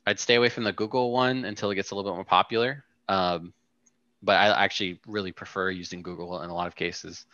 [0.05, 2.83] I'd stay away from the Google one until it gets a little bit more popular.
[3.07, 3.53] Um,
[4.21, 7.25] but I actually really prefer using Google in a lot of cases.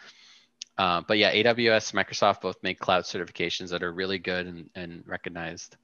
[0.78, 5.04] Uh, but yeah, AWS, Microsoft both make cloud certifications that are really good and, and
[5.06, 5.76] recognized.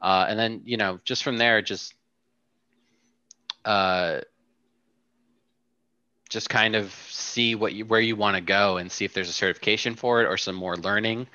[0.00, 1.94] Uh, and then you know just from there, just
[3.64, 4.20] uh,
[6.30, 9.28] just kind of see what you where you want to go and see if there's
[9.28, 11.26] a certification for it or some more learning.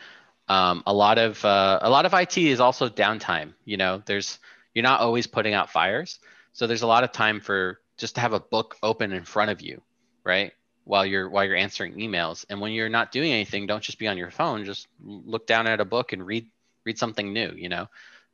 [0.48, 3.54] Um, a lot of uh, a lot of IT is also downtime.
[3.66, 4.40] You know, there's
[4.74, 6.20] you're not always putting out fires,
[6.54, 9.52] so there's a lot of time for just to have a book open in front
[9.52, 9.82] of you,
[10.24, 10.54] right?
[10.84, 14.08] While you're while you're answering emails, and when you're not doing anything, don't just be
[14.08, 14.66] on your phone.
[14.66, 16.48] Just look down at a book and read
[16.84, 17.52] read something new.
[17.56, 17.88] You know,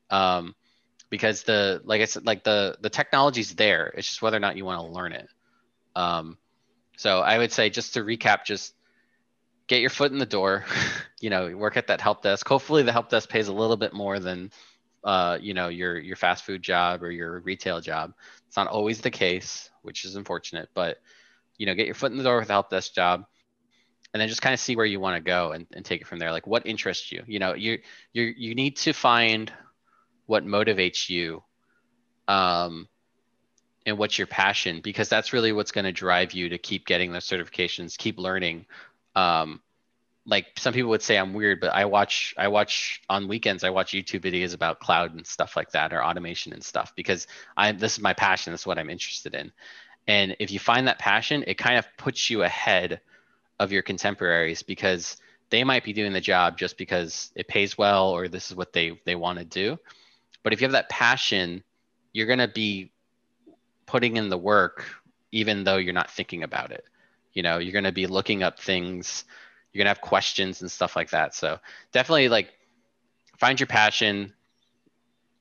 [0.10, 0.56] um,
[1.10, 3.94] because the like I said, like the the technology's there.
[3.96, 5.30] It's just whether or not you want to learn it.
[5.96, 6.38] Um,
[6.98, 8.74] so I would say just to recap, just
[9.68, 10.66] get your foot in the door,
[11.22, 12.48] you know, work at that help desk.
[12.48, 14.52] Hopefully the help desk pays a little bit more than
[15.04, 18.14] uh, you know, your your fast food job or your retail job.
[18.48, 20.98] It's not always the case, which is unfortunate, but
[21.58, 23.26] you know, get your foot in the door with a help desk job
[24.14, 26.08] and then just kind of see where you want to go and, and take it
[26.08, 26.32] from there.
[26.32, 27.24] Like what interests you?
[27.26, 27.80] You know, you
[28.14, 29.52] you you need to find
[30.26, 31.44] what motivates you
[32.28, 32.88] um
[33.86, 37.12] and what's your passion because that's really what's going to drive you to keep getting
[37.12, 38.66] those certifications keep learning
[39.16, 39.60] um,
[40.26, 43.70] like some people would say i'm weird but i watch i watch on weekends i
[43.70, 47.72] watch youtube videos about cloud and stuff like that or automation and stuff because i
[47.72, 49.52] this is my passion this is what i'm interested in.
[50.08, 53.02] And if you find that passion it kind of puts you ahead
[53.60, 55.18] of your contemporaries because
[55.50, 58.74] they might be doing the job just because it pays well or this is what
[58.74, 59.78] they they want to do.
[60.44, 61.64] But if you have that passion
[62.14, 62.92] you're to be
[63.86, 64.86] putting in the work
[65.32, 66.84] even though you're not thinking about it.
[67.34, 69.24] You know you're to be looking up things
[69.72, 71.60] you're going to have questions and stuff like that so
[71.92, 72.52] definitely like
[73.38, 74.34] find your passion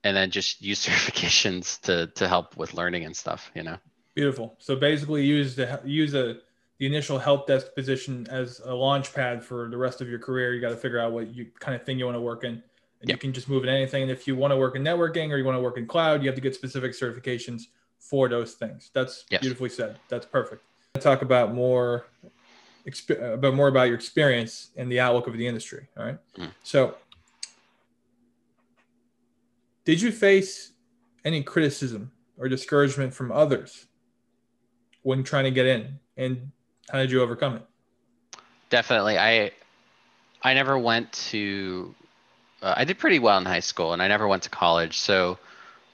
[0.04, 3.76] and then just use certifications to to help with learning and stuff you know
[4.14, 6.38] beautiful so basically use the use a
[6.78, 10.54] the initial help desk position as a launch pad for the rest of your career
[10.54, 12.62] you got to figure out what you kind of thing you want to work in
[13.00, 13.16] and yep.
[13.16, 15.36] you can just move in anything and if you want to work in networking or
[15.36, 17.64] you want to work in cloud you have to get specific certifications
[18.00, 18.90] for those things.
[18.92, 19.40] That's yes.
[19.40, 19.98] beautifully said.
[20.08, 20.64] That's perfect.
[20.98, 22.06] Talk about more
[23.18, 25.88] about more about your experience and the outlook of the industry.
[25.96, 26.18] All right.
[26.36, 26.50] Mm.
[26.62, 26.96] So,
[29.84, 30.72] did you face
[31.24, 33.86] any criticism or discouragement from others
[35.02, 36.50] when trying to get in, and
[36.90, 37.62] how did you overcome it?
[38.68, 39.18] Definitely.
[39.18, 39.52] I
[40.42, 41.94] I never went to.
[42.62, 44.98] Uh, I did pretty well in high school, and I never went to college.
[44.98, 45.38] So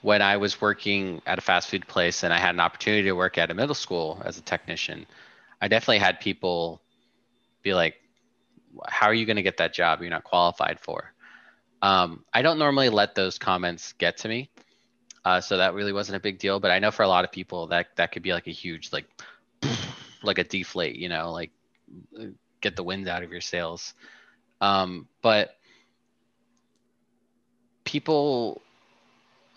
[0.01, 3.13] when I was working at a fast food place and I had an opportunity to
[3.13, 5.05] work at a middle school as a technician,
[5.61, 6.81] I definitely had people
[7.63, 7.95] be like,
[8.87, 11.13] how are you going to get that job you're not qualified for?
[11.81, 14.49] Um, I don't normally let those comments get to me.
[15.25, 17.31] Uh, so that really wasn't a big deal, but I know for a lot of
[17.31, 19.05] people that that could be like a huge, like,
[20.23, 21.51] like a deflate, you know, like
[22.61, 23.93] get the wind out of your sails.
[24.61, 25.55] Um, but
[27.83, 28.61] people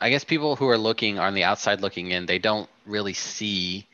[0.00, 3.86] I guess people who are looking on the outside looking in, they don't really see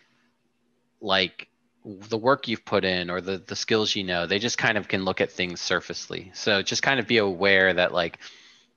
[1.01, 1.49] like
[1.87, 4.27] the work you've put in or the the skills you know.
[4.27, 6.33] They just kind of can look at things surfacely.
[6.35, 8.19] So just kind of be aware that like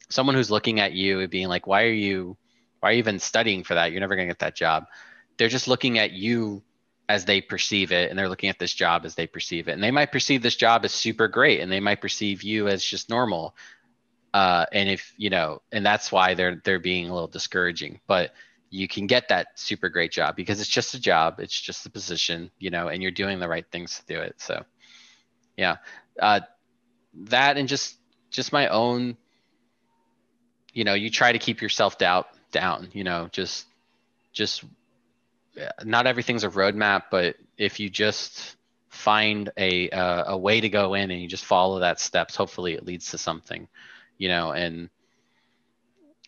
[0.09, 2.37] someone who's looking at you and being like, why are you
[2.79, 3.91] why are you even studying for that?
[3.91, 4.85] You're never gonna get that job.
[5.37, 6.63] They're just looking at you
[7.09, 9.83] as they perceive it and they're looking at this job as they perceive it and
[9.83, 13.09] they might perceive this job as super great and they might perceive you as just
[13.09, 13.55] normal
[14.35, 18.31] uh, and if you know and that's why they're they're being a little discouraging but
[18.69, 21.89] you can get that super great job because it's just a job it's just a
[21.89, 24.35] position you know and you're doing the right things to do it.
[24.37, 24.63] So
[25.57, 25.77] yeah.
[26.19, 26.41] Uh,
[27.13, 27.97] that and just
[28.29, 29.17] just my own
[30.73, 33.65] you know you try to keep yourself doubt down you know just
[34.31, 34.63] just
[35.83, 38.55] not everything's a roadmap but if you just
[38.89, 42.73] find a uh, a way to go in and you just follow that steps hopefully
[42.73, 43.67] it leads to something
[44.17, 44.89] you know and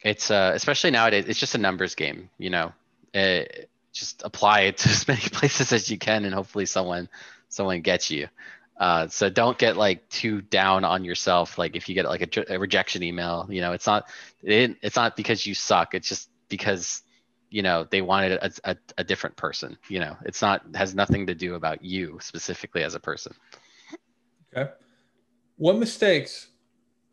[0.04, 2.74] it's uh especially nowadays it's just a numbers game you know?
[3.14, 7.10] It, just apply it to as many places as you can and hopefully someone
[7.50, 8.28] someone gets you.
[8.78, 12.56] Uh, so don't get like too down on yourself like if you get like a,
[12.56, 13.74] a rejection email you know?
[13.74, 14.10] It's not
[14.42, 17.04] it, it's not because you suck it's just because
[17.50, 20.16] you know they wanted a, a, a different person you know?
[20.26, 23.34] It's not has nothing to do about you specifically as a person.
[24.56, 24.72] Okay.
[25.58, 26.48] What mistakes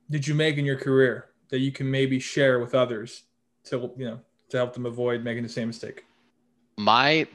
[0.09, 3.25] did you make in your career that you can maybe share with others
[3.65, 6.05] to you know to help them avoid making the same mistake
[6.77, 7.27] my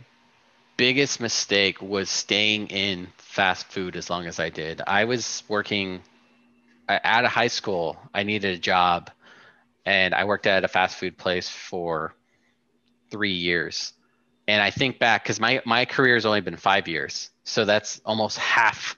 [0.77, 6.01] biggest mistake was staying in fast food as long as i did i was working
[6.89, 9.09] out of high school i needed a job
[9.85, 12.15] and i worked at a fast food place for
[13.13, 13.93] three years.
[14.47, 18.01] And I think back because my my career has only been five years, so that's
[18.03, 18.97] almost half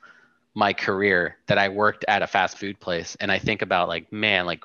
[0.56, 3.15] my career that I worked at a fast food place.
[3.19, 4.63] And I think about like, man, like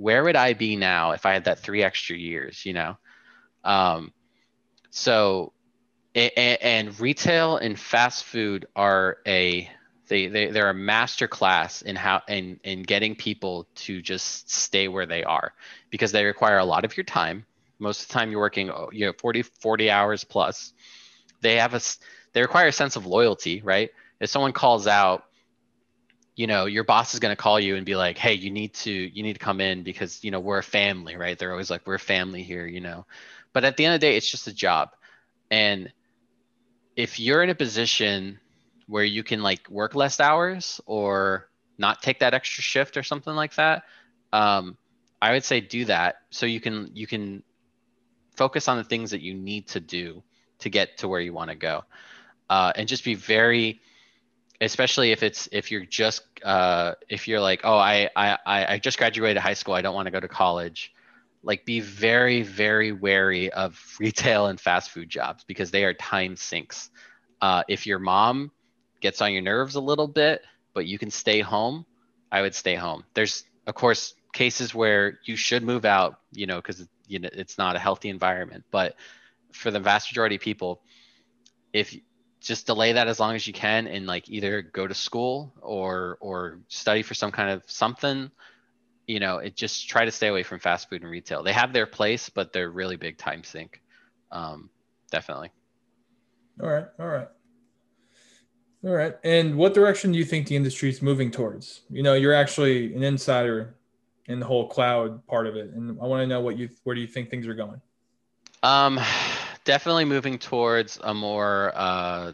[0.00, 2.64] where would I be now if I had that three extra years?
[2.64, 2.96] You know,
[3.64, 4.14] um,
[4.88, 5.52] so
[6.14, 9.70] and, and retail and fast food are a
[10.08, 14.88] they, they they're a master class in how in in getting people to just stay
[14.88, 15.52] where they are
[15.90, 17.44] because they require a lot of your time.
[17.78, 20.72] Most of the time you're working oh, you know 40 40 hours plus.
[21.42, 21.80] They have a
[22.32, 23.90] they require a sense of loyalty right?
[24.18, 25.24] If someone calls out
[26.36, 28.72] you know your boss is going to call you and be like hey you need
[28.74, 31.38] to you need to come in because you know we're a family right?
[31.38, 33.06] They're always like we're a family here you know?
[33.52, 34.90] But at the end of the day it's just a job.
[35.50, 35.92] And
[36.96, 38.38] if you're in a position
[38.86, 43.34] where you can like work less hours or not take that extra shift or something
[43.34, 43.84] like that
[44.32, 44.76] um,
[45.22, 47.42] i would say do that so you can you can
[48.40, 50.22] focus on the things that you need to do
[50.60, 51.84] to get to where you want to go.
[52.48, 53.82] Uh, and just be very
[54.60, 58.98] especially if it's if you're just uh, if you're like oh I, I i just
[58.98, 60.92] graduated high school i don't want to go to college
[61.42, 66.36] like be very very wary of retail and fast food jobs because they are time
[66.36, 66.90] sinks.
[67.40, 68.50] Uh, if your mom
[69.00, 70.42] gets on your nerves a little bit
[70.74, 71.86] but you can stay home
[72.30, 73.04] i would stay home.
[73.14, 77.56] There's of course cases where you should move out you know because you know it's
[77.58, 78.94] not a healthy environment but
[79.52, 80.82] for the vast majority of people
[81.72, 81.96] if
[82.40, 86.16] just delay that as long as you can and like either go to school or
[86.20, 88.30] or study for some kind of something.
[89.06, 91.42] You know it just try to stay away from fast food and retail.
[91.42, 93.80] They have their place but they're really big time sink.
[94.30, 94.70] Um,
[95.10, 95.50] definitely.
[96.62, 97.28] All right all right.
[98.84, 101.82] All right and what direction do you think the industry is moving towards?
[101.90, 103.76] You know you're actually an insider
[104.30, 105.72] in the whole cloud part of it.
[105.74, 107.80] And I want to know what you where do you think things are going?
[108.62, 109.00] Um,
[109.64, 112.32] definitely moving towards a more uh,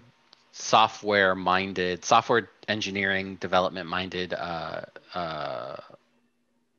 [0.52, 4.82] software minded, software engineering development minded uh,
[5.14, 5.76] uh,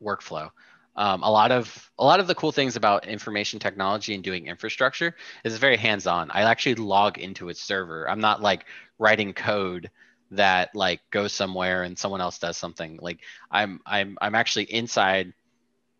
[0.03, 0.49] workflow.
[0.95, 4.47] Um, a lot of a lot of the cool things about information technology and doing
[4.47, 6.31] infrastructure is very hands on.
[6.31, 8.09] I actually log into its server.
[8.09, 8.65] I'm not like
[8.97, 9.91] writing code
[10.31, 13.19] that like goes somewhere and someone else does something like
[13.51, 15.33] i'm i'm i'm actually inside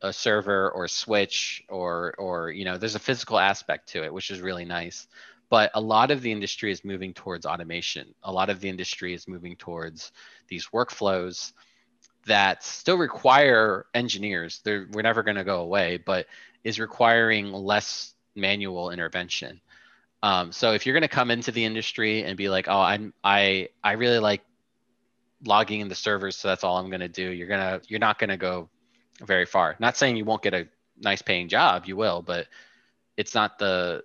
[0.02, 4.32] a server or switch or or you know there's a physical aspect to it which
[4.32, 5.08] is really nice.
[5.50, 8.14] But a lot of the industry is moving towards automation.
[8.24, 10.12] A lot of the industry is moving towards
[10.50, 11.54] these workflows
[12.26, 14.60] that still require engineers.
[14.66, 16.28] They're, we're never going to go away but
[16.66, 19.62] is requiring less manual intervention.
[20.22, 23.14] Um, so if you're going to come into the industry and be like, oh, I'm
[23.24, 24.42] I I really like
[25.46, 27.30] logging in the servers, so that's all I'm going to do.
[27.30, 28.70] You're gonna you're not going to go
[29.24, 29.76] very far.
[29.80, 30.68] Not saying you won't get a
[31.00, 32.48] nice paying job, you will, but
[33.16, 34.04] it's not the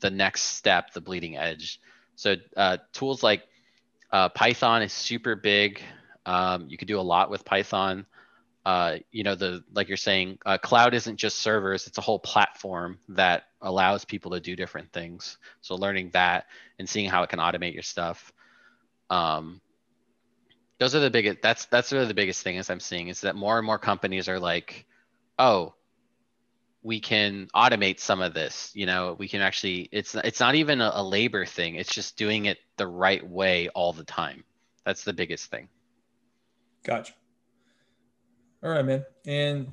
[0.00, 1.80] the next step, the bleeding edge.
[2.16, 3.42] So uh, tools like
[4.10, 5.80] uh, Python is super big.
[6.26, 8.06] Um, you could do a lot with Python
[8.64, 12.18] uh, you know the like you're saying uh, cloud isn't just servers it's a whole
[12.18, 16.46] platform that allows people to do different things so learning that
[16.78, 18.32] and seeing how it can automate your stuff
[19.10, 19.60] um,
[20.78, 23.36] those are the biggest that's that's really the biggest thing as i'm seeing is that
[23.36, 24.86] more and more companies are like
[25.38, 25.74] oh
[26.82, 30.80] we can automate some of this you know we can actually it's it's not even
[30.80, 34.44] a, a labor thing it's just doing it the right way all the time
[34.84, 35.68] that's the biggest thing
[36.84, 37.12] gotcha
[38.64, 39.04] all right, man.
[39.26, 39.72] And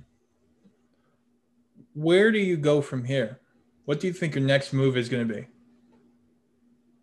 [1.94, 3.40] where do you go from here?
[3.86, 5.48] What do you think your next move is going to be?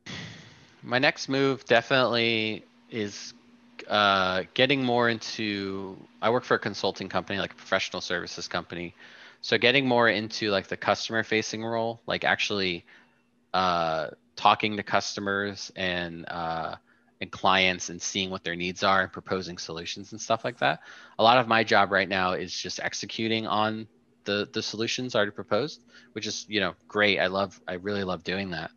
[0.83, 3.33] My next move definitely is
[3.89, 5.97] uh, getting more into.
[6.21, 8.95] I work for a consulting company, like a professional services company.
[9.41, 12.85] So getting more into like the customer facing role, like actually
[13.55, 16.77] uh, talking to customers and uh,
[17.21, 20.81] and clients and seeing what their needs are and proposing solutions and stuff like that.
[21.19, 23.87] A lot of my job right now is just executing on
[24.25, 27.19] the the solutions already proposed, which is you know great.
[27.19, 28.71] I love I really love doing that.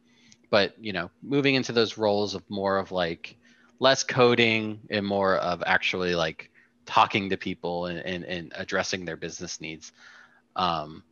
[0.49, 3.37] But you know, moving into those roles of more of like
[3.81, 6.51] less coding and more of actually like
[6.85, 9.91] talking to people and, and, and addressing their business needs.
[10.55, 11.03] Um,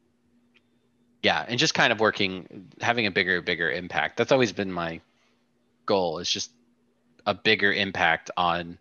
[1.23, 4.17] yeah, and just kind of working, having a bigger, bigger impact.
[4.17, 5.01] That's always been my
[5.87, 6.19] goal.
[6.19, 6.51] Is just
[7.25, 8.77] a bigger impact on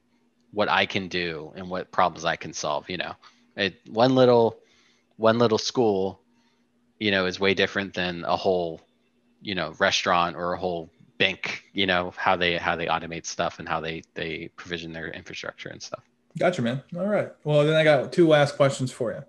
[0.52, 2.90] what I can do and what problems I can solve.
[2.90, 3.12] You know,
[3.56, 4.58] it, one little
[5.16, 6.20] one little school,
[6.98, 8.82] you know, is way different than a whole,
[9.40, 11.64] you know, restaurant or a whole bank.
[11.72, 15.68] You know, how they how they automate stuff and how they they provision their infrastructure
[15.68, 16.04] and stuff.
[16.38, 16.82] Gotcha, man.
[16.96, 17.30] All right.
[17.44, 19.24] Well, then I got two last questions for you.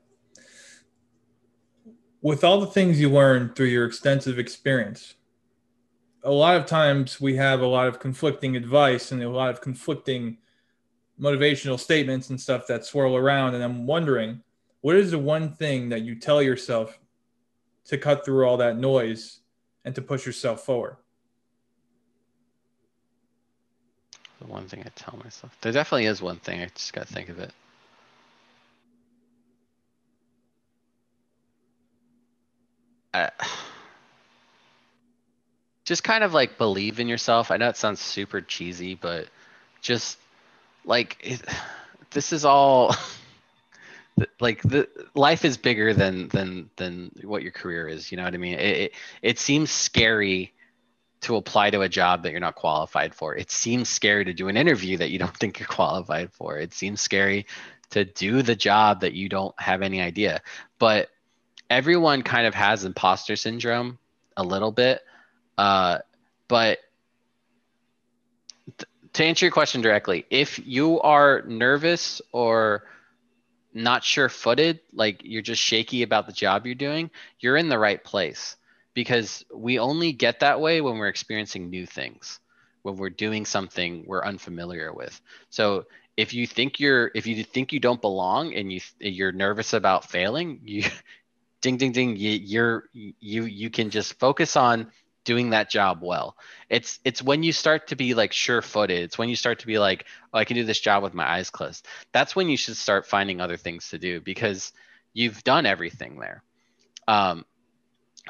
[2.21, 5.15] With all the things you learned through your extensive experience,
[6.23, 9.61] a lot of times we have a lot of conflicting advice and a lot of
[9.61, 10.37] conflicting
[11.19, 13.55] motivational statements and stuff that swirl around.
[13.55, 14.41] And I'm wondering,
[14.81, 16.99] what is the one thing that you tell yourself
[17.85, 19.39] to cut through all that noise
[19.85, 20.97] and to push yourself forward?
[24.39, 25.55] The one thing I tell myself.
[25.61, 26.61] There definitely is one thing.
[26.61, 27.51] I just gotta think of it.
[33.13, 33.31] I,
[35.85, 37.51] just kind of like believe in yourself.
[37.51, 39.27] I know it sounds super cheesy, but
[39.81, 40.17] just
[40.85, 41.41] like it,
[42.11, 42.95] this is all
[44.39, 48.11] like the life is bigger than than than what your career is.
[48.11, 48.57] You know what I mean?
[48.57, 50.53] It it, it seems scary
[51.21, 53.35] to apply to a job that you're not qualified for.
[53.35, 56.57] It seems scary to do an interview that you don't think you're qualified for.
[56.57, 57.45] It seems scary
[57.91, 60.41] to do the job that you don't have any idea.
[60.77, 61.09] But
[61.69, 63.97] everyone kind of has imposter syndrome
[64.37, 65.01] a little bit.
[65.57, 65.99] Uh,
[66.47, 66.79] but
[69.13, 72.83] to answer your question directly, if you are nervous or
[73.73, 77.09] not sure footed, like you're just shaky about the job you're doing,
[77.39, 78.55] you're in the right place
[78.99, 82.41] because we only get that way when we're experiencing new things
[82.81, 85.21] when we're doing something we're unfamiliar with.
[85.49, 85.85] So
[86.17, 90.09] if you think you're if you think you don't belong and you you're nervous about
[90.09, 90.83] failing you
[91.61, 94.91] ding ding ding you, you're you you can just focus on
[95.23, 96.35] doing that job well.
[96.69, 99.01] It's it's when you start to be like sure-footed.
[99.01, 101.25] It's when you start to be like oh i can do this job with my
[101.25, 101.87] eyes closed.
[102.11, 104.73] That's when you should start finding other things to do because
[105.13, 106.43] you've done everything there.
[107.07, 107.45] Um,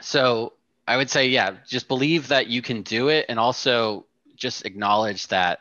[0.01, 0.53] so
[0.89, 5.27] I would say, yeah, just believe that you can do it, and also just acknowledge
[5.27, 5.59] that,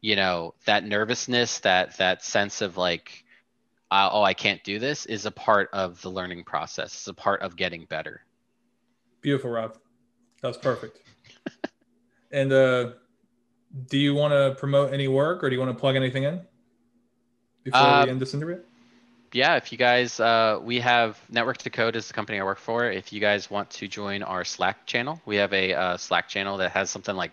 [0.00, 3.24] you know, that nervousness, that that sense of like,
[3.92, 6.86] uh, oh, I can't do this, is a part of the learning process.
[6.86, 8.24] It's a part of getting better.
[9.20, 9.78] Beautiful, Rob.
[10.42, 10.98] That was perfect.
[12.32, 12.90] and uh,
[13.88, 16.40] do you want to promote any work, or do you want to plug anything in
[17.62, 18.58] before uh, we end this interview?
[19.32, 22.58] Yeah, if you guys, uh, we have Network to Code is the company I work
[22.58, 22.90] for.
[22.90, 26.56] If you guys want to join our Slack channel, we have a uh, Slack channel
[26.58, 27.32] that has something like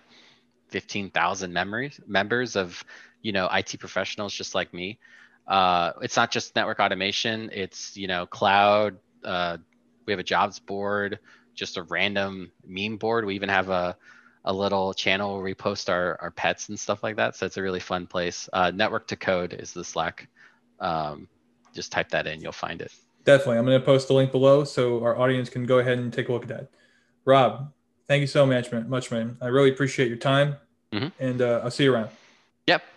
[0.69, 2.83] 15,000 memories members of,
[3.21, 4.99] you know, IT professionals just like me.
[5.47, 7.49] Uh, it's not just network automation.
[7.53, 8.97] It's, you know, cloud.
[9.23, 9.57] Uh,
[10.05, 11.19] we have a jobs board,
[11.53, 13.25] just a random meme board.
[13.25, 13.95] We even have a,
[14.43, 17.35] a little channel where we post our, our pets and stuff like that.
[17.35, 18.49] So it's a really fun place.
[18.51, 20.27] Uh, Network to Code is the Slack.
[20.79, 21.27] Um,
[21.75, 22.91] just type that in, you'll find it.
[23.25, 23.57] Definitely.
[23.57, 26.29] I'm going to post the link below so our audience can go ahead and take
[26.29, 26.69] a look at that.
[27.25, 27.71] Rob,
[28.07, 28.87] thank you so much, man.
[28.89, 29.37] Much, man.
[29.41, 30.57] I really appreciate your time.
[30.91, 31.07] Mm-hmm.
[31.19, 32.09] And uh, I'll see you around.
[32.67, 32.83] Yep.